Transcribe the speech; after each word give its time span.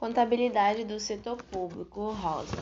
Contabilidade 0.00 0.82
do 0.82 0.98
setor 0.98 1.36
público, 1.42 2.08
Rosa. 2.12 2.56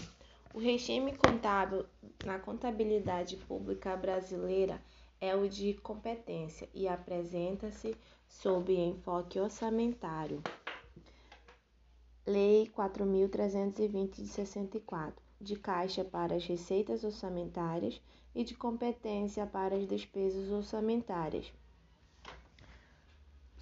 O 0.53 0.59
regime 0.59 1.17
contábil 1.17 1.87
na 2.27 2.37
contabilidade 2.37 3.37
pública 3.37 3.97
brasileira 3.97 4.83
é 5.21 5.37
o 5.37 5.49
de 5.49 5.75
competência 5.75 6.69
e 6.75 6.89
apresenta-se 6.89 7.97
sob 8.27 8.75
enfoque 8.75 9.39
orçamentário. 9.39 10.43
Lei 12.27 12.69
4.320 12.77 14.17
de 14.17 14.27
64, 14.27 15.25
de 15.41 15.55
caixa 15.55 16.05
para 16.05 16.35
as 16.35 16.45
receitas 16.45 17.05
orçamentárias 17.05 18.03
e 18.35 18.43
de 18.43 18.57
competência 18.57 19.47
para 19.47 19.77
as 19.77 19.87
despesas 19.87 20.51
orçamentárias 20.51 21.53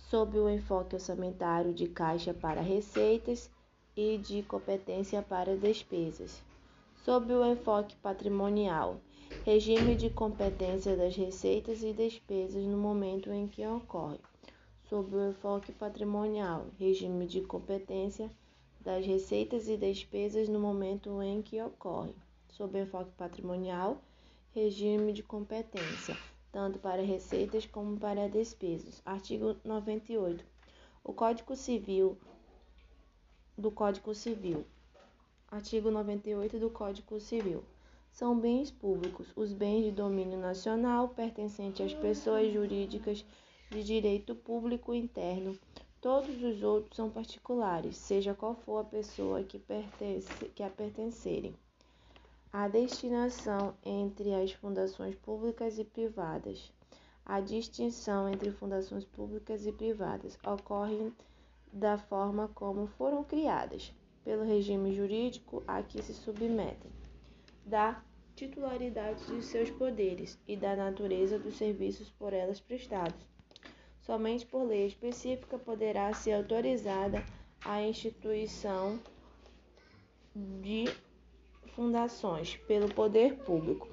sob 0.08 0.38
o 0.38 0.48
enfoque 0.48 0.94
orçamentário 0.94 1.74
de 1.74 1.88
caixa 1.88 2.32
para 2.32 2.60
receitas 2.60 3.50
e 3.96 4.18
de 4.18 4.42
competência 4.42 5.22
para 5.22 5.56
despesas. 5.56 6.42
Sob 7.02 7.32
o 7.32 7.46
enfoque 7.50 7.96
patrimonial, 7.96 9.00
regime 9.44 9.96
de 9.96 10.10
competência 10.10 10.94
das 10.96 11.16
receitas 11.16 11.82
e 11.82 11.92
despesas 11.92 12.64
no 12.64 12.76
momento 12.76 13.32
em 13.32 13.48
que 13.48 13.66
ocorre. 13.66 14.18
Sob 14.88 15.16
o 15.16 15.30
enfoque 15.30 15.72
patrimonial, 15.72 16.66
regime 16.78 17.26
de 17.26 17.40
competência 17.40 18.30
das 18.80 19.06
receitas 19.06 19.66
e 19.66 19.76
despesas 19.76 20.48
no 20.48 20.60
momento 20.60 21.22
em 21.22 21.40
que 21.40 21.60
ocorre. 21.62 22.14
Sob 22.50 22.78
o 22.78 22.82
enfoque 22.82 23.12
patrimonial, 23.12 24.00
regime 24.54 25.12
de 25.12 25.22
competência, 25.22 26.16
tanto 26.52 26.78
para 26.78 27.02
receitas 27.02 27.66
como 27.66 27.98
para 27.98 28.28
despesas. 28.28 29.00
Artigo 29.04 29.56
98. 29.64 30.44
O 31.02 31.12
Código 31.12 31.56
Civil 31.56 32.16
do 33.58 33.70
Código 33.70 34.14
Civil. 34.14 34.66
Artigo 35.50 35.90
98 35.90 36.58
do 36.58 36.68
Código 36.68 37.18
Civil. 37.18 37.64
São 38.12 38.38
bens 38.38 38.70
públicos 38.70 39.28
os 39.34 39.50
bens 39.50 39.84
de 39.84 39.92
domínio 39.92 40.38
nacional 40.38 41.08
pertencentes 41.08 41.86
às 41.86 41.94
pessoas 41.94 42.52
jurídicas 42.52 43.24
de 43.70 43.82
direito 43.82 44.34
público 44.34 44.92
interno. 44.92 45.58
Todos 46.02 46.42
os 46.42 46.62
outros 46.62 46.96
são 46.96 47.08
particulares, 47.08 47.96
seja 47.96 48.34
qual 48.34 48.54
for 48.54 48.80
a 48.80 48.84
pessoa 48.84 49.42
que, 49.42 49.58
pertence, 49.58 50.30
que 50.54 50.62
a 50.62 50.68
pertencerem. 50.68 51.54
A 52.52 52.68
destinação 52.68 53.74
entre 53.82 54.34
as 54.34 54.52
fundações 54.52 55.14
públicas 55.14 55.78
e 55.78 55.84
privadas. 55.84 56.70
A 57.24 57.40
distinção 57.40 58.28
entre 58.28 58.50
fundações 58.50 59.04
públicas 59.04 59.66
e 59.66 59.72
privadas 59.72 60.38
ocorre 60.46 61.10
da 61.72 61.98
forma 61.98 62.48
como 62.54 62.86
foram 62.86 63.22
criadas, 63.24 63.92
pelo 64.24 64.44
regime 64.44 64.92
jurídico 64.92 65.62
a 65.66 65.82
que 65.82 66.02
se 66.02 66.14
submetem, 66.14 66.90
da 67.64 68.02
titularidade 68.34 69.24
de 69.26 69.42
seus 69.42 69.70
poderes 69.70 70.38
e 70.46 70.56
da 70.56 70.76
natureza 70.76 71.38
dos 71.38 71.56
serviços 71.56 72.10
por 72.10 72.32
elas 72.32 72.60
prestados. 72.60 73.26
Somente 74.02 74.46
por 74.46 74.62
lei 74.62 74.86
específica 74.86 75.58
poderá 75.58 76.12
ser 76.12 76.32
autorizada 76.32 77.24
a 77.64 77.82
instituição 77.82 79.00
de 80.34 80.84
fundações 81.74 82.56
pelo 82.68 82.92
poder 82.94 83.36
público. 83.38 83.88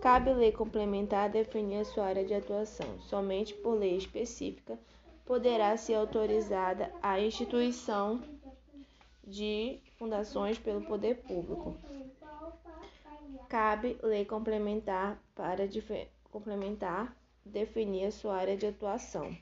Cabe 0.00 0.32
lei 0.34 0.50
complementar 0.50 1.30
definir 1.30 1.76
a 1.76 1.84
sua 1.84 2.06
área 2.06 2.24
de 2.24 2.34
atuação. 2.34 3.00
Somente 3.02 3.54
por 3.54 3.74
lei 3.74 3.96
específica 3.96 4.78
poderá 5.24 5.76
ser 5.76 5.94
autorizada 5.94 6.92
a 7.02 7.20
instituição 7.20 8.22
de 9.24 9.80
fundações 9.96 10.58
pelo 10.58 10.82
poder 10.82 11.22
público. 11.22 11.76
Cabe 13.48 13.98
lei 14.02 14.24
complementar 14.24 15.22
para 15.34 15.68
complementar 16.30 17.16
definir 17.44 18.10
sua 18.10 18.36
área 18.36 18.56
de 18.56 18.66
atuação. 18.66 19.36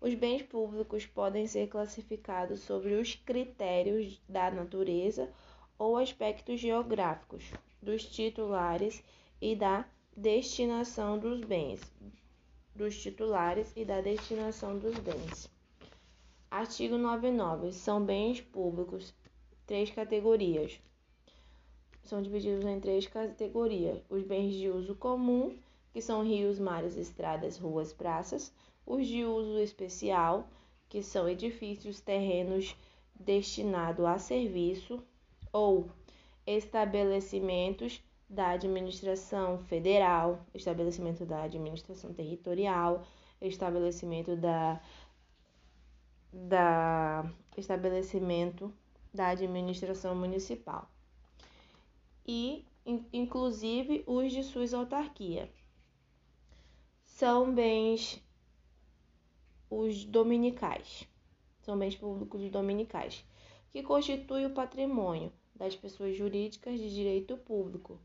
Os 0.00 0.14
bens 0.14 0.42
públicos 0.42 1.06
podem 1.06 1.46
ser 1.46 1.68
classificados 1.68 2.60
sobre 2.60 2.94
os 2.94 3.14
critérios 3.14 4.20
da 4.28 4.50
natureza 4.50 5.32
ou 5.78 5.96
aspectos 5.96 6.60
geográficos 6.60 7.52
dos 7.82 8.04
titulares 8.04 9.02
e 9.40 9.56
da 9.56 9.84
destinação 10.16 11.18
dos 11.18 11.40
bens, 11.44 11.80
dos 12.74 12.96
titulares 13.00 13.72
e 13.76 13.84
da 13.84 14.00
destinação 14.00 14.78
dos 14.78 14.98
bens. 14.98 15.50
Artigo 16.50 16.96
99. 16.96 17.72
São 17.72 18.02
bens 18.02 18.40
públicos, 18.40 19.12
três 19.66 19.90
categorias. 19.90 20.80
São 22.02 22.22
divididos 22.22 22.64
em 22.64 22.80
três 22.80 23.06
categorias: 23.06 24.00
os 24.08 24.22
bens 24.22 24.54
de 24.54 24.68
uso 24.68 24.94
comum, 24.94 25.58
que 25.92 26.00
são 26.00 26.24
rios, 26.24 26.58
mares, 26.58 26.96
estradas, 26.96 27.58
ruas, 27.58 27.92
praças, 27.92 28.52
os 28.86 29.06
de 29.06 29.24
uso 29.24 29.58
especial, 29.58 30.48
que 30.88 31.02
são 31.02 31.28
edifícios, 31.28 32.00
terrenos 32.00 32.74
destinados 33.14 34.06
a 34.06 34.18
serviço 34.18 35.02
ou 35.52 35.90
estabelecimentos 36.46 38.02
da 38.28 38.50
administração 38.50 39.58
federal, 39.64 40.44
estabelecimento 40.54 41.24
da 41.24 41.42
administração 41.42 42.12
territorial, 42.12 43.06
estabelecimento 43.40 44.36
da, 44.36 44.80
da 46.32 47.32
estabelecimento 47.56 48.72
da 49.14 49.28
administração 49.28 50.14
municipal. 50.14 50.90
E 52.26 52.66
inclusive 53.12 54.02
os 54.06 54.32
de 54.32 54.42
suas 54.42 54.72
autarquia. 54.72 55.50
São 57.04 57.52
bens 57.52 58.22
os 59.70 60.04
dominicais, 60.04 61.06
são 61.60 61.78
bens 61.78 61.94
públicos 61.94 62.50
dominicais, 62.50 63.24
que 63.70 63.82
constituem 63.82 64.46
o 64.46 64.54
patrimônio 64.54 65.30
das 65.54 65.76
pessoas 65.76 66.16
jurídicas 66.16 66.78
de 66.78 66.94
direito 66.94 67.36
público, 67.36 67.98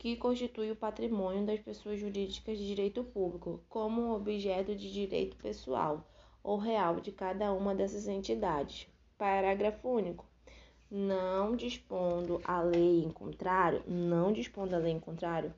que 0.00 0.16
constitui 0.16 0.70
o 0.70 0.76
patrimônio 0.76 1.44
das 1.44 1.60
pessoas 1.60 2.00
jurídicas 2.00 2.56
de 2.56 2.66
direito 2.66 3.04
público, 3.04 3.60
como 3.68 4.14
objeto 4.14 4.74
de 4.74 4.90
direito 4.90 5.36
pessoal 5.36 6.08
ou 6.42 6.56
real 6.56 7.00
de 7.00 7.12
cada 7.12 7.52
uma 7.52 7.74
dessas 7.74 8.08
entidades. 8.08 8.88
Parágrafo 9.18 9.86
único. 9.86 10.24
Não 10.90 11.54
dispondo 11.54 12.40
a 12.44 12.62
lei 12.62 13.04
em 13.04 13.10
contrário, 13.10 13.82
não 13.86 14.32
dispondo 14.32 14.72
a 14.72 14.78
lei 14.78 14.94
em 14.94 14.98
contrário, 14.98 15.52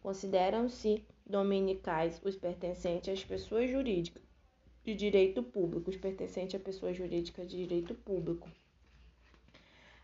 consideram-se 0.00 1.04
dominicais 1.26 2.20
os 2.24 2.36
pertencentes 2.36 3.12
às 3.12 3.24
pessoas 3.24 3.68
jurídicas 3.68 4.22
de 4.84 4.94
direito 4.94 5.42
público, 5.42 5.90
os 5.90 5.96
pertencentes 5.96 6.54
a 6.54 6.62
pessoas 6.62 6.96
jurídicas 6.96 7.48
de 7.48 7.56
direito 7.56 7.96
público 7.96 8.48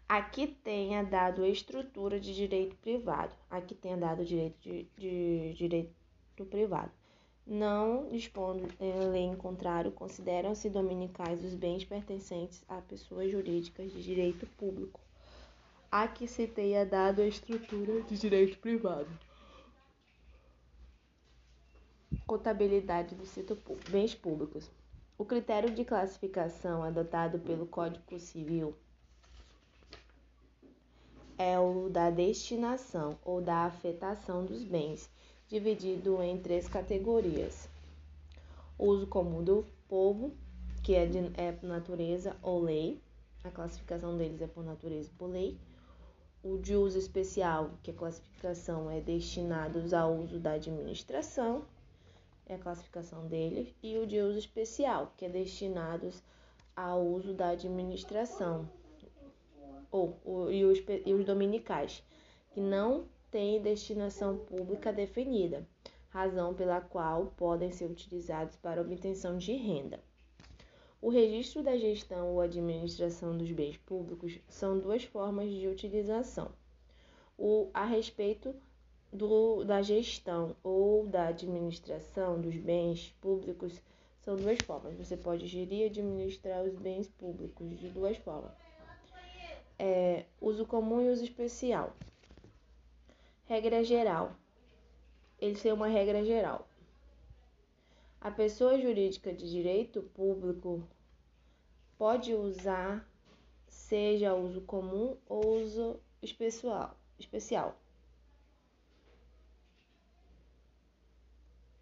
aqui 0.08 0.46
tenha 0.46 1.02
dado 1.02 1.44
estrutura 1.44 2.20
de 2.20 2.34
direito 2.34 2.76
privado, 2.76 3.32
aqui 3.50 3.74
tenha 3.74 3.96
dado 3.96 4.24
direito 4.24 4.58
de, 4.60 4.86
de 4.96 5.54
direito 5.54 5.94
privado. 6.50 6.90
Não 7.46 8.08
dispondo 8.08 8.66
em 8.80 9.10
lei 9.10 9.22
em 9.22 9.36
contrário, 9.36 9.92
consideram-se 9.92 10.70
dominicais 10.70 11.44
os 11.44 11.54
bens 11.54 11.84
pertencentes 11.84 12.64
a 12.68 12.80
pessoas 12.80 13.30
jurídicas 13.30 13.92
de 13.92 14.02
direito 14.02 14.46
público, 14.58 15.00
a 15.90 16.08
que 16.08 16.26
se 16.26 16.46
tenha 16.46 16.86
dado 16.86 17.20
a 17.20 17.26
estrutura 17.26 18.00
de 18.02 18.16
direito 18.16 18.58
privado. 18.58 19.10
Contabilidade 22.26 23.14
do 23.14 23.26
setor 23.26 23.58
público, 23.58 23.90
bens 23.90 24.14
públicos. 24.14 24.70
O 25.18 25.24
critério 25.24 25.70
de 25.70 25.84
classificação 25.84 26.82
adotado 26.82 27.38
pelo 27.38 27.66
Código 27.66 28.18
Civil 28.18 28.74
é 31.36 31.58
o 31.58 31.88
da 31.88 32.10
destinação 32.10 33.18
ou 33.24 33.40
da 33.40 33.64
afetação 33.64 34.44
dos 34.44 34.62
bens, 34.62 35.10
dividido 35.48 36.22
em 36.22 36.38
três 36.38 36.68
categorias: 36.68 37.68
uso 38.78 39.06
comum 39.06 39.42
do 39.42 39.64
povo, 39.88 40.32
que 40.82 40.94
é, 40.94 41.06
de, 41.06 41.18
é 41.34 41.52
por 41.52 41.66
natureza 41.66 42.36
ou 42.42 42.60
lei, 42.60 43.00
a 43.42 43.50
classificação 43.50 44.16
deles 44.16 44.40
é 44.40 44.46
por 44.46 44.64
natureza 44.64 45.10
e 45.10 45.18
por 45.18 45.26
lei. 45.26 45.58
O 46.42 46.58
de 46.58 46.76
uso 46.76 46.98
especial, 46.98 47.70
que 47.82 47.90
a 47.90 47.94
classificação 47.94 48.90
é 48.90 49.00
destinados 49.00 49.94
ao 49.94 50.14
uso 50.14 50.38
da 50.38 50.52
administração, 50.52 51.64
é 52.46 52.54
a 52.54 52.58
classificação 52.58 53.26
deles, 53.26 53.74
e 53.82 53.96
o 53.98 54.06
de 54.06 54.20
uso 54.20 54.38
especial, 54.38 55.12
que 55.16 55.24
é 55.24 55.28
destinados 55.28 56.22
ao 56.76 57.02
uso 57.02 57.32
da 57.32 57.50
administração, 57.50 58.68
ou, 59.94 60.18
ou 60.24 60.52
e, 60.52 60.64
os, 60.64 60.82
e 61.06 61.14
os 61.14 61.24
dominicais, 61.24 62.02
que 62.50 62.60
não 62.60 63.04
têm 63.30 63.62
destinação 63.62 64.36
pública 64.38 64.92
definida, 64.92 65.64
razão 66.08 66.52
pela 66.52 66.80
qual 66.80 67.32
podem 67.36 67.70
ser 67.70 67.88
utilizados 67.88 68.56
para 68.56 68.80
obtenção 68.80 69.38
de 69.38 69.52
renda. 69.52 70.00
O 71.00 71.10
registro 71.10 71.62
da 71.62 71.76
gestão 71.76 72.32
ou 72.32 72.40
administração 72.40 73.38
dos 73.38 73.52
bens 73.52 73.76
públicos 73.76 74.40
são 74.48 74.80
duas 74.80 75.04
formas 75.04 75.48
de 75.50 75.68
utilização. 75.68 76.50
O, 77.38 77.70
a 77.72 77.84
respeito 77.84 78.52
do, 79.12 79.62
da 79.62 79.80
gestão 79.80 80.56
ou 80.64 81.06
da 81.06 81.28
administração 81.28 82.40
dos 82.40 82.56
bens 82.56 83.14
públicos, 83.20 83.80
são 84.22 84.34
duas 84.34 84.58
formas. 84.58 84.96
Você 84.96 85.16
pode 85.16 85.46
gerir 85.46 85.82
e 85.82 85.84
administrar 85.84 86.64
os 86.64 86.74
bens 86.74 87.06
públicos 87.06 87.78
de 87.78 87.88
duas 87.90 88.16
formas. 88.16 88.52
É, 89.78 90.24
uso 90.40 90.64
comum 90.66 91.00
e 91.00 91.10
uso 91.10 91.24
especial. 91.24 91.94
Regra 93.46 93.82
geral. 93.84 94.34
Ele 95.38 95.58
tem 95.58 95.72
uma 95.72 95.88
regra 95.88 96.24
geral. 96.24 96.66
A 98.20 98.30
pessoa 98.30 98.80
jurídica 98.80 99.34
de 99.34 99.50
direito 99.50 100.02
público 100.14 100.82
pode 101.98 102.34
usar, 102.34 103.06
seja 103.66 104.34
uso 104.34 104.62
comum 104.62 105.16
ou 105.28 105.62
uso 105.62 106.00
especial. 106.22 106.96
especial. 107.18 107.76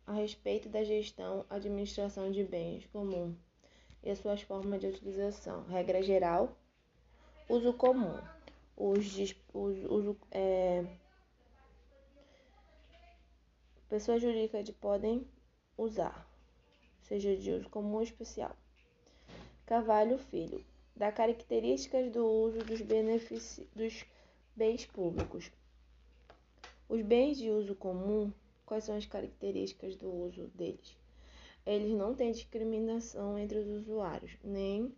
A 0.05 0.13
respeito 0.15 0.69
da 0.69 0.83
gestão, 0.83 1.47
administração 1.49 2.33
de 2.33 2.43
bens 2.43 2.87
comum 2.87 3.37
e 4.03 4.11
as 4.11 4.19
suas 4.19 4.43
formas 4.43 4.81
de 4.81 4.89
utilização. 4.89 5.65
Regra 5.67 6.03
geral, 6.03 6.57
uso 7.49 7.73
comum. 7.75 8.21
Os, 8.77 9.15
uso, 9.55 10.17
é, 10.31 10.85
pessoas 13.89 14.23
jurídicas 14.23 14.69
podem 14.71 15.27
usar 15.77 16.33
seja 17.13 17.37
de 17.37 17.51
uso 17.51 17.69
comum 17.69 17.97
ou 17.97 18.03
especial. 18.03 18.57
Cavalho 19.67 20.17
Filho, 20.17 20.65
dá 20.97 21.13
características 21.13 22.11
do 22.11 22.27
uso 22.27 22.59
dos, 22.61 22.81
dos 23.75 24.05
bens 24.57 24.87
públicos. 24.87 25.51
Os 26.89 27.03
bens 27.03 27.37
de 27.37 27.51
uso 27.51 27.75
comum, 27.75 28.33
quais 28.65 28.85
são 28.85 28.97
as 28.97 29.05
características 29.05 29.95
do 29.97 30.11
uso 30.11 30.47
deles? 30.55 30.97
Eles 31.67 31.93
não 31.93 32.15
têm 32.15 32.33
discriminação 32.33 33.39
entre 33.39 33.59
os 33.59 33.69
usuários, 33.69 34.33
nem, 34.43 34.93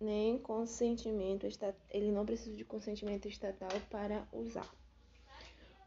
nem 0.00 0.38
consentimento 0.38 1.46
estatal, 1.46 1.80
eles 1.90 2.12
não 2.12 2.24
precisam 2.24 2.56
de 2.56 2.64
consentimento 2.64 3.26
estatal 3.26 3.70
para 3.90 4.26
usar. 4.32 4.68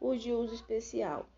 Os 0.00 0.22
de 0.22 0.32
uso 0.32 0.54
especial. 0.54 1.28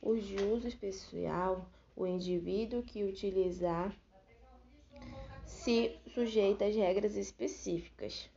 Os 0.00 0.24
de 0.24 0.36
uso 0.36 0.66
especial 0.66 1.68
o 1.96 2.06
indivíduo 2.06 2.82
que 2.82 3.04
utilizar 3.04 3.94
se 5.44 5.96
sujeita 6.12 6.64
às 6.64 6.74
regras 6.74 7.16
específicas. 7.16 8.28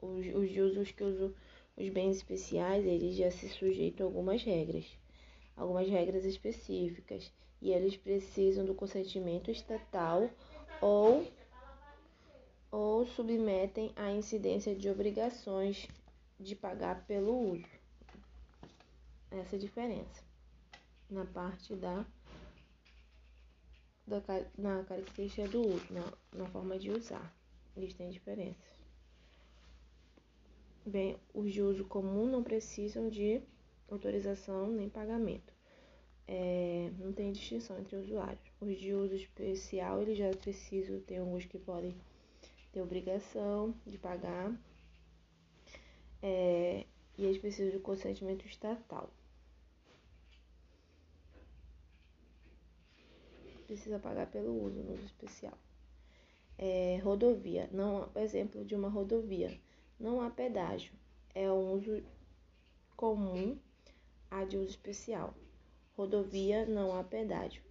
Os, 0.00 0.26
os 0.26 0.56
usos 0.56 0.92
que 0.92 1.02
usam 1.02 1.34
os 1.76 1.88
bens 1.88 2.16
especiais, 2.16 2.84
eles 2.84 3.16
já 3.16 3.30
se 3.30 3.48
sujeitam 3.48 4.06
a 4.06 4.08
algumas 4.08 4.42
regras, 4.42 4.86
algumas 5.56 5.88
regras 5.88 6.24
específicas, 6.24 7.32
e 7.60 7.72
eles 7.72 7.96
precisam 7.96 8.64
do 8.64 8.74
consentimento 8.74 9.50
estatal 9.50 10.30
ou 10.80 11.26
ou 12.70 13.06
submetem 13.06 13.92
à 13.96 14.10
incidência 14.12 14.74
de 14.74 14.88
obrigações 14.88 15.88
de 16.38 16.54
pagar 16.54 17.04
pelo 17.06 17.52
uso. 17.52 17.80
Essa 19.30 19.56
é 19.56 19.58
a 19.58 19.60
diferença 19.60 20.24
na 21.08 21.24
parte 21.24 21.74
da 21.74 22.06
da, 24.06 24.20
na 24.58 24.82
característica 24.84 25.46
do 25.46 25.60
uso, 25.60 25.86
na, 25.92 26.12
na 26.32 26.46
forma 26.46 26.78
de 26.78 26.90
usar. 26.90 27.32
Eles 27.76 27.94
têm 27.94 28.10
diferenças. 28.10 28.80
Bem, 30.84 31.16
os 31.32 31.52
de 31.52 31.62
uso 31.62 31.84
comum 31.84 32.26
não 32.26 32.42
precisam 32.42 33.08
de 33.08 33.40
autorização 33.88 34.68
nem 34.68 34.88
pagamento. 34.88 35.52
É, 36.26 36.90
não 36.98 37.12
tem 37.12 37.32
distinção 37.32 37.78
entre 37.78 37.96
usuários. 37.96 38.52
Os 38.60 38.76
de 38.78 38.92
uso 38.94 39.14
especial, 39.14 40.02
eles 40.02 40.18
já 40.18 40.30
precisam, 40.30 41.00
tem 41.00 41.18
alguns 41.18 41.44
que 41.44 41.58
podem 41.58 41.94
ter 42.72 42.80
obrigação 42.80 43.74
de 43.86 43.98
pagar. 43.98 44.52
É, 46.22 46.86
e 47.16 47.24
eles 47.24 47.38
precisam 47.38 47.70
de 47.70 47.78
consentimento 47.78 48.46
estatal. 48.46 49.10
precisa 53.70 54.00
pagar 54.00 54.26
pelo 54.26 54.64
uso 54.64 54.82
no 54.82 54.94
uso 54.94 55.04
especial. 55.04 55.56
É, 56.58 57.00
rodovia, 57.04 57.70
não, 57.72 58.10
exemplo 58.16 58.64
de 58.64 58.74
uma 58.74 58.88
rodovia, 58.88 59.56
não 59.98 60.20
há 60.20 60.28
pedágio, 60.28 60.92
é 61.32 61.50
um 61.52 61.74
uso 61.74 62.02
comum 62.96 63.56
a 64.28 64.44
de 64.44 64.56
uso 64.56 64.70
especial. 64.70 65.34
Rodovia 65.96 66.66
não 66.66 66.98
há 66.98 67.04
pedágio, 67.04 67.62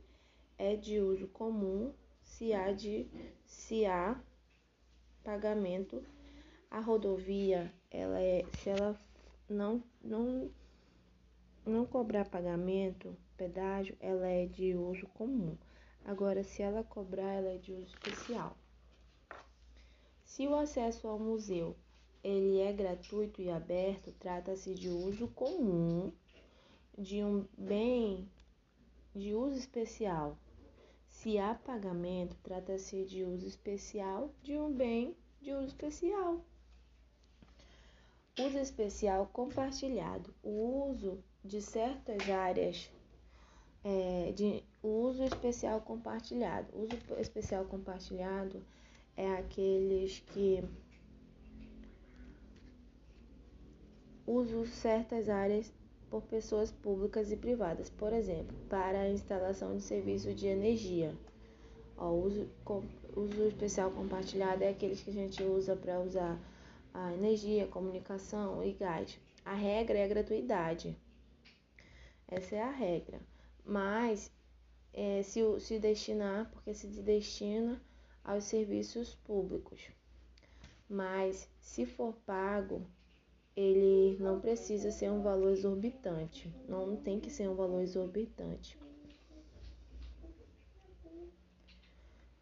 é 0.58 0.78
de 0.78 1.02
uso 1.02 1.28
comum 1.28 1.94
se 2.24 2.54
há 2.54 2.72
de 2.72 3.06
se 3.46 3.86
há 3.86 4.18
pagamento. 5.24 6.04
A 6.72 6.80
rodovia, 6.80 7.74
ela 7.90 8.20
é, 8.20 8.46
se 8.60 8.70
ela 8.70 9.00
não 9.50 9.84
não 10.04 10.52
não 11.66 11.86
cobrar 11.86 12.26
pagamento, 12.26 13.16
pedágio, 13.38 13.96
ela 14.00 14.28
é 14.28 14.46
de 14.46 14.76
uso 14.76 15.08
comum. 15.08 15.58
Agora, 16.06 16.44
se 16.44 16.62
ela 16.62 16.84
cobrar, 16.84 17.34
ela 17.34 17.50
é 17.50 17.58
de 17.58 17.72
uso 17.74 17.88
especial. 17.88 18.58
Se 20.24 20.48
o 20.48 20.56
acesso 20.56 21.08
ao 21.08 21.20
museu 21.20 21.76
ele 22.24 22.60
é 22.60 22.74
gratuito 22.74 23.42
e 23.42 23.50
aberto, 23.50 24.12
trata-se 24.20 24.74
de 24.74 24.90
uso 24.90 25.28
comum 25.30 26.12
de 26.98 27.24
um 27.24 27.46
bem 27.58 28.30
de 29.16 29.34
uso 29.34 29.58
especial. 29.58 30.38
Se 31.22 31.38
há 31.38 31.54
pagamento, 31.54 32.38
trata-se 32.42 33.04
de 33.04 33.26
uso 33.26 33.46
especial 33.46 34.34
de 34.42 34.58
um 34.58 34.72
bem 34.72 35.14
de 35.42 35.52
uso 35.52 35.66
especial. 35.66 36.46
Uso 38.40 38.58
especial 38.58 39.30
compartilhado. 39.34 40.34
O 40.42 40.92
uso 40.92 41.22
de 41.44 41.62
certas 41.62 42.30
áreas 42.30 42.90
é, 43.84 44.32
de 44.32 44.64
uso 44.82 45.22
especial 45.26 45.82
compartilhado. 45.82 46.70
Uso 46.74 46.96
especial 47.20 47.66
compartilhado 47.66 48.66
é 49.18 49.30
aqueles 49.34 50.22
que 50.22 50.64
usam 54.26 54.66
certas 54.68 55.28
áreas 55.28 55.70
por 56.10 56.24
pessoas 56.24 56.72
públicas 56.72 57.32
e 57.32 57.38
privadas, 57.38 57.90
por 57.90 58.14
exemplo, 58.14 58.56
para 58.70 59.02
a 59.02 59.10
instalação 59.10 59.76
de 59.76 59.84
serviço 59.84 60.34
de 60.34 60.48
energia. 60.48 61.14
O 61.98 62.06
uso, 62.06 62.50
uso 63.16 63.44
especial 63.44 63.92
compartilhado 63.92 64.64
é 64.64 64.70
aqueles 64.70 65.02
que 65.02 65.10
a 65.10 65.14
gente 65.14 65.44
usa 65.44 65.76
para 65.76 66.00
usar 66.00 66.40
a 66.94 67.14
energia, 67.14 67.68
comunicação 67.68 68.64
e 68.64 68.72
gás. 68.74 69.20
A 69.46 69.54
regra 69.54 69.98
é 69.98 70.06
a 70.06 70.08
gratuidade. 70.08 70.96
Essa 72.28 72.56
é 72.56 72.62
a 72.62 72.72
regra 72.72 73.20
mas 73.70 74.32
é, 74.92 75.22
se, 75.22 75.42
se 75.60 75.80
destinar, 75.80 76.50
porque 76.50 76.74
se 76.74 76.88
destina 76.88 77.80
aos 78.24 78.46
serviços 78.46 79.14
públicos. 79.14 79.80
Mas 80.90 81.48
se 81.62 81.86
for 81.86 82.16
pago, 82.26 82.82
ele 83.60 84.18
não 84.24 84.40
precisa 84.40 84.90
ser 84.90 85.12
um 85.12 85.22
valor 85.22 85.52
exorbitante, 85.52 86.50
não 86.66 86.96
tem 86.96 87.20
que 87.20 87.30
ser 87.30 87.50
um 87.50 87.56
valor 87.56 87.82
exorbitante. 87.82 88.80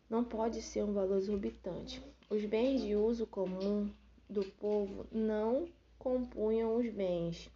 Não 0.08 0.24
pode 0.24 0.62
ser 0.62 0.84
um 0.84 0.94
valor 0.94 1.18
exorbitante. 1.18 2.04
Os 2.30 2.46
bens 2.46 2.82
de 2.82 2.96
uso 2.96 3.26
comum 3.26 3.92
do 4.30 4.46
povo 4.46 5.08
não 5.12 5.68
compunham 5.98 6.76
os 6.76 6.88
bens 6.88 7.50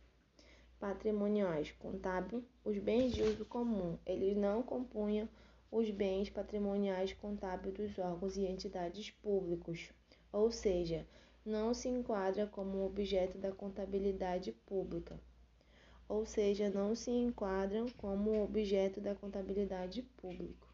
patrimoniais 0.80 1.72
contábil, 1.74 2.44
os 2.66 2.80
bens 2.80 3.14
de 3.14 3.22
uso 3.22 3.46
comum, 3.46 3.96
eles 4.08 4.36
não 4.36 4.64
compunham 4.64 5.30
os 5.72 5.88
bens 5.92 6.32
patrimoniais 6.32 7.14
contábeis 7.14 7.76
dos 7.76 8.00
órgãos 8.00 8.36
e 8.38 8.42
entidades 8.42 9.12
públicos, 9.12 9.92
ou 10.34 10.50
seja, 10.50 11.06
não 11.46 11.74
se 11.74 11.90
enquadra 11.90 12.46
como 12.46 12.86
objeto 12.86 13.38
da 13.38 13.52
contabilidade 13.52 14.52
pública, 14.66 15.20
ou 16.08 16.26
seja, 16.26 16.70
não 16.70 16.94
se 16.94 17.10
enquadram 17.10 17.88
como 17.98 18.44
objeto 18.44 19.02
da 19.02 19.16
contabilidade 19.16 20.04
pública, 20.18 20.68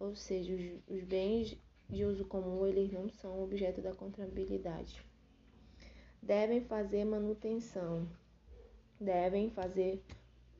ou 0.00 0.14
seja, 0.16 0.52
os, 0.52 0.96
os 0.98 1.04
bens 1.04 1.56
de 1.88 2.04
uso 2.04 2.24
comum 2.24 2.66
eles 2.66 2.90
não 2.90 3.08
são 3.08 3.42
objeto 3.42 3.80
da 3.80 3.94
contabilidade. 3.94 5.04
Devem 6.22 6.60
fazer 6.60 7.04
manutenção. 7.04 8.08
Devem 8.98 9.50
fazer 9.50 10.02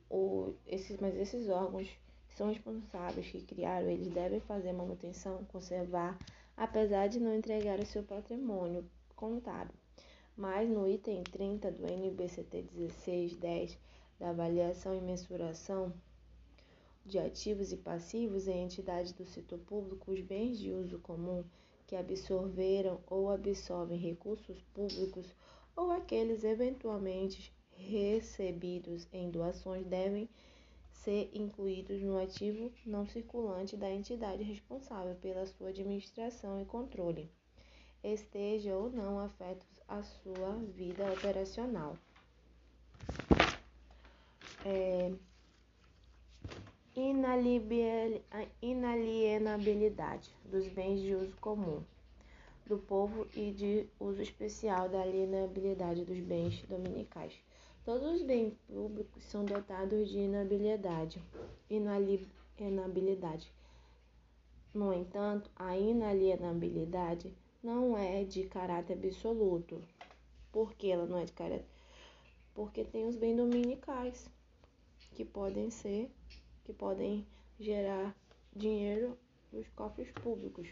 o, 0.09 0.53
esses, 0.67 0.99
mas 0.99 1.15
esses 1.15 1.49
órgãos 1.49 1.87
que 2.27 2.35
são 2.35 2.49
responsáveis, 2.49 3.27
que 3.27 3.41
criaram, 3.41 3.89
eles 3.89 4.09
devem 4.09 4.39
fazer 4.41 4.73
manutenção, 4.73 5.43
conservar 5.45 6.19
apesar 6.55 7.07
de 7.07 7.19
não 7.19 7.33
entregar 7.33 7.79
o 7.79 7.85
seu 7.85 8.03
patrimônio 8.03 8.87
contábil. 9.15 9.73
Mas 10.35 10.69
no 10.69 10.87
item 10.87 11.23
30 11.23 11.71
do 11.71 11.85
NBCT 11.85 12.65
1610 12.73 13.77
da 14.19 14.29
avaliação 14.29 14.95
e 14.95 15.01
mensuração 15.01 15.93
de 17.05 17.19
ativos 17.19 17.71
e 17.71 17.77
passivos 17.77 18.47
em 18.47 18.63
entidades 18.63 19.11
do 19.11 19.25
setor 19.25 19.59
público, 19.59 20.11
os 20.11 20.21
bens 20.21 20.57
de 20.57 20.71
uso 20.71 20.99
comum 20.99 21.43
que 21.85 21.95
absorveram 21.95 22.99
ou 23.07 23.29
absorvem 23.29 23.99
recursos 23.99 24.61
públicos 24.73 25.25
ou 25.75 25.91
aqueles 25.91 26.43
eventualmente 26.43 27.53
recebidos 27.75 29.07
em 29.11 29.29
doações 29.29 29.85
devem 29.85 30.29
ser 30.91 31.29
incluídos 31.33 32.01
no 32.01 32.17
ativo 32.17 32.71
não 32.85 33.05
circulante 33.05 33.75
da 33.75 33.91
entidade 33.91 34.43
responsável 34.43 35.15
pela 35.15 35.45
sua 35.45 35.69
administração 35.69 36.61
e 36.61 36.65
controle, 36.65 37.29
esteja 38.03 38.75
ou 38.75 38.91
não 38.91 39.19
afetos 39.19 39.67
à 39.87 40.03
sua 40.03 40.55
vida 40.75 41.11
operacional. 41.13 41.97
É, 44.65 45.11
inalienabilidade 48.61 50.29
dos 50.45 50.67
bens 50.67 51.01
de 51.01 51.15
uso 51.15 51.35
comum 51.37 51.81
do 52.65 52.77
povo 52.77 53.27
e 53.35 53.51
de 53.51 53.87
uso 53.99 54.21
especial 54.21 54.87
da 54.89 55.01
alienabilidade 55.01 56.05
dos 56.05 56.19
bens 56.19 56.63
dominicais. 56.69 57.33
Todos 57.83 58.13
os 58.13 58.21
bens 58.23 58.53
públicos 58.67 59.23
são 59.25 59.43
dotados 59.43 60.09
de 60.09 60.19
inabilidade. 60.19 61.21
Inalienabilidade. 61.69 63.51
No 64.73 64.93
entanto, 64.93 65.51
a 65.55 65.77
inalienabilidade 65.77 67.33
não 67.63 67.97
é 67.97 68.23
de 68.23 68.43
caráter 68.43 68.93
absoluto. 68.93 69.81
Por 70.51 70.73
que 70.73 70.91
ela 70.91 71.05
não 71.05 71.17
é 71.17 71.25
de 71.25 71.31
caráter? 71.31 71.65
Porque 72.53 72.83
tem 72.83 73.07
os 73.07 73.15
bens 73.15 73.37
dominicais 73.37 74.29
que 75.15 75.23
podem 75.23 75.69
ser, 75.69 76.11
que 76.65 76.73
podem 76.73 77.25
gerar 77.59 78.15
dinheiro 78.55 79.17
nos 79.51 79.67
cofres 79.69 80.11
públicos, 80.11 80.67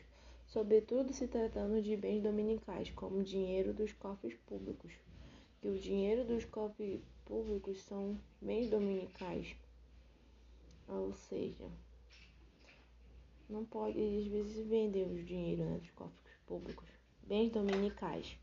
sobretudo 0.45 1.13
se 1.13 1.27
tratando 1.27 1.81
de 1.81 1.95
bens 1.95 2.21
dominicais, 2.21 2.89
como 2.91 3.24
dinheiro 3.24 3.74
dos 3.74 3.93
cofres 3.93 4.36
públicos 4.45 4.91
que 5.62 5.67
o 5.67 5.79
dinheiro 5.79 6.25
dos 6.25 6.43
cofres 6.43 7.00
públicos 7.24 7.79
são 7.83 8.19
bens 8.41 8.67
dominicais. 8.67 9.55
Ou 10.88 11.13
seja, 11.13 11.69
não 13.48 13.63
pode 13.63 14.00
às 14.00 14.25
vezes 14.25 14.67
vender 14.67 15.05
o 15.05 15.24
dinheiro 15.24 15.63
né, 15.63 15.77
dos 15.77 15.91
cofres 15.91 16.36
públicos. 16.48 16.80
Bens 17.31 17.50
dominicais, 17.50 18.38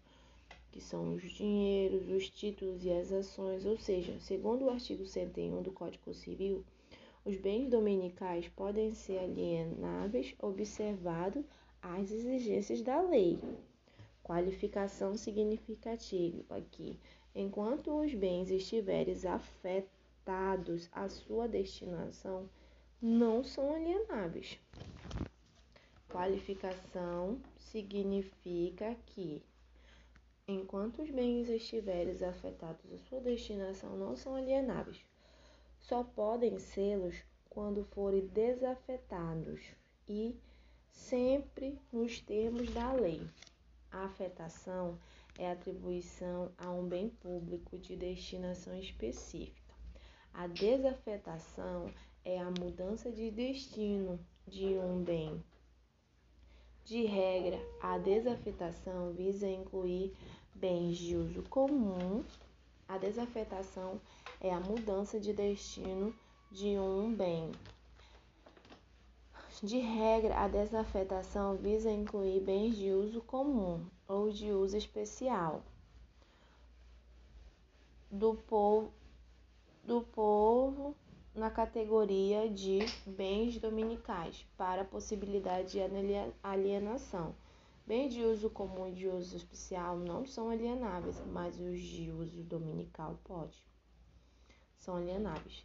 que 0.73 0.80
são 0.80 1.12
os 1.12 1.23
dinheiros, 1.33 2.09
os 2.09 2.30
títulos 2.30 2.87
e 2.87 2.90
as 2.90 3.12
ações. 3.12 3.66
Ou 3.66 3.76
seja, 3.76 4.18
segundo 4.18 4.64
o 4.64 4.71
artigo 4.71 5.04
101 5.04 5.61
do 5.61 5.71
Código 5.71 6.14
Civil, 6.14 6.64
os 7.23 7.37
bens 7.37 7.68
dominicais 7.68 8.49
podem 8.49 8.95
ser 8.95 9.18
alienáveis, 9.18 10.35
observado 10.40 11.45
as 11.83 12.11
exigências 12.11 12.80
da 12.80 13.02
lei. 13.02 13.38
Qualificação 14.25 15.18
significativa 15.18 16.57
aqui. 16.57 16.99
Enquanto 17.35 17.95
os 17.95 18.14
bens 18.14 18.50
estiverem 18.50 19.14
afetados 19.28 20.88
à 20.92 21.11
sua 21.11 21.47
destinação, 21.47 22.49
não 23.02 23.45
são 23.45 23.71
alienáveis. 23.71 24.59
Qualificação 26.18 27.40
significa 27.56 28.96
que, 29.06 29.40
enquanto 30.48 31.00
os 31.00 31.10
bens 31.12 31.48
estiverem 31.48 32.12
afetados 32.25 32.92
à 32.92 32.98
sua 32.98 33.20
destinação, 33.20 33.96
não 33.96 34.16
são 34.16 34.34
alienáveis. 34.34 35.00
Só 35.78 36.02
podem 36.02 36.58
sê-los 36.58 37.14
quando 37.48 37.84
forem 37.84 38.26
desafetados 38.26 39.60
e 40.08 40.34
sempre 40.90 41.78
nos 41.92 42.20
termos 42.20 42.68
da 42.75 42.92
lei. 42.94 43.25
A 43.92 44.06
afetação 44.06 44.98
é 45.38 45.48
atribuição 45.48 46.50
a 46.58 46.68
um 46.72 46.88
bem 46.88 47.10
público 47.10 47.78
de 47.78 47.94
destinação 47.94 48.76
específica. 48.76 49.72
A 50.34 50.48
desafetação 50.48 51.88
é 52.25 52.40
a 52.40 52.50
mudança 52.50 53.08
de 53.08 53.30
destino 53.30 54.18
de 54.48 54.76
um 54.78 55.00
bem. 55.00 55.40
De 56.88 57.04
regra, 57.04 57.61
a 57.83 57.99
desafetação 57.99 59.12
visa 59.12 59.47
incluir 59.47 60.11
bens 60.54 60.97
de 60.97 61.16
uso 61.16 61.42
comum. 61.42 62.25
A 62.88 62.97
desafetação 62.97 64.00
é 64.40 64.50
a 64.50 64.59
mudança 64.59 65.21
de 65.21 65.35
destino 65.35 66.14
de 66.50 66.78
um 66.78 67.14
bem. 67.14 67.52
De 69.62 69.76
regra, 69.76 70.35
a 70.38 70.49
desafetação 70.49 71.57
visa 71.57 71.90
incluir 71.90 72.40
bens 72.40 72.75
de 72.75 72.90
uso 72.90 73.21
comum 73.21 73.85
ou 74.09 74.30
de 74.30 74.50
uso 74.50 74.78
especial 74.78 75.62
do 78.11 78.35
povo, 78.35 78.90
do 79.85 80.00
povo 80.00 80.97
na 81.38 81.50
categoria 81.50 82.50
de 82.50 82.80
bens 83.07 83.59
dominicais 83.59 84.45
para 84.57 84.85
possibilidade 84.85 85.73
de 85.73 85.80
alienação. 86.42 87.35
Bens 87.87 88.12
de 88.12 88.23
uso 88.23 88.50
comum 88.50 88.88
e 88.88 88.92
de 88.92 89.09
uso 89.09 89.37
especial 89.37 89.97
não 89.97 90.26
são 90.26 90.50
alienáveis, 90.50 91.23
mas 91.33 91.59
os 91.59 91.80
de 91.80 92.11
uso 92.11 92.42
dominical 92.42 93.18
pode. 93.25 93.64
São 94.76 94.97
alienáveis. 94.97 95.64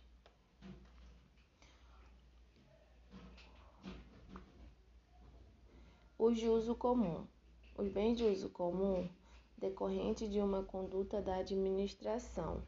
Os 6.18 6.38
de 6.38 6.48
uso 6.48 6.75
comum. 6.75 7.27
Os 7.75 7.89
bens 7.89 8.15
de 8.15 8.24
uso 8.24 8.50
comum 8.50 9.10
decorrente 9.58 10.27
de 10.27 10.39
uma 10.39 10.62
conduta 10.63 11.22
da 11.22 11.38
administração. 11.38 12.62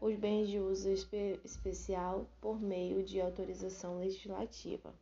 Os 0.00 0.16
bens 0.16 0.48
de 0.48 0.58
uso 0.58 0.88
espe 0.88 1.38
especial 1.44 2.26
por 2.40 2.58
meio 2.58 3.04
de 3.04 3.20
autorização 3.20 3.98
legislativa. 3.98 4.94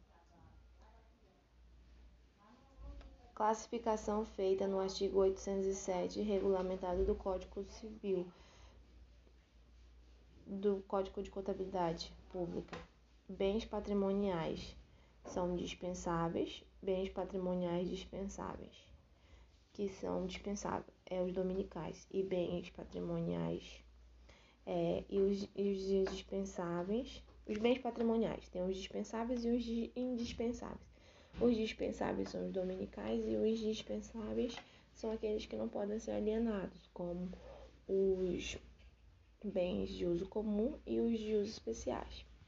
Classificação 3.33 4.25
feita 4.25 4.67
no 4.67 4.81
artigo 4.81 5.21
807, 5.21 6.21
regulamentado 6.21 7.05
do 7.05 7.14
Código 7.14 7.62
Civil, 7.62 8.26
do 10.45 10.83
Código 10.88 11.23
de 11.23 11.31
Contabilidade 11.31 12.12
Pública. 12.31 12.76
Bens 13.28 13.64
patrimoniais 13.64 14.76
são 15.26 15.55
dispensáveis, 15.55 16.64
bens 16.83 17.09
patrimoniais 17.09 17.88
dispensáveis, 17.88 18.75
que 19.73 19.88
são 19.88 20.26
dispensáveis, 20.26 20.93
é 21.07 21.23
os 21.23 21.33
dominicais, 21.33 22.05
e 22.11 22.21
bens 22.21 22.69
patrimoniais 22.71 23.87
é, 24.68 25.02
e, 25.08 25.18
os, 25.18 25.48
e 25.56 26.02
os 26.02 26.10
dispensáveis, 26.12 27.22
os 27.46 27.56
bens 27.56 27.78
patrimoniais, 27.78 28.46
tem 28.50 28.62
os 28.62 28.76
dispensáveis 28.76 29.42
e 29.42 29.48
os 29.48 29.66
indispensáveis. 29.96 30.87
Os 31.40 31.56
dispensáveis 31.56 32.28
são 32.28 32.46
os 32.46 32.52
dominicais 32.52 33.26
e 33.26 33.37
os 33.37 33.58
dispensáveis 33.58 34.54
são 34.92 35.10
aqueles 35.10 35.46
que 35.46 35.56
não 35.56 35.68
podem 35.68 35.98
ser 35.98 36.10
alienados, 36.10 36.90
como 36.92 37.30
os 37.88 38.58
bens 39.42 39.88
de 39.88 40.04
uso 40.04 40.28
comum 40.28 40.75
e 40.87 41.00
os 41.00 41.18
de 41.18 41.34
uso 41.34 41.50
especiais. 41.50 42.27